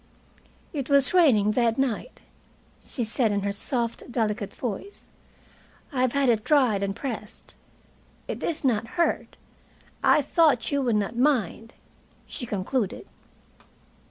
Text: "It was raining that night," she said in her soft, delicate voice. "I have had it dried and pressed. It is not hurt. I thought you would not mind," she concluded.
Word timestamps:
"It 0.73 0.89
was 0.89 1.13
raining 1.13 1.51
that 1.51 1.77
night," 1.77 2.21
she 2.83 3.03
said 3.03 3.31
in 3.31 3.41
her 3.41 3.51
soft, 3.51 4.11
delicate 4.11 4.55
voice. 4.55 5.11
"I 5.93 6.01
have 6.01 6.13
had 6.13 6.27
it 6.27 6.43
dried 6.43 6.81
and 6.81 6.95
pressed. 6.95 7.53
It 8.27 8.43
is 8.43 8.63
not 8.63 8.87
hurt. 8.97 9.37
I 10.03 10.23
thought 10.23 10.71
you 10.71 10.81
would 10.81 10.95
not 10.95 11.15
mind," 11.15 11.75
she 12.25 12.47
concluded. 12.47 13.05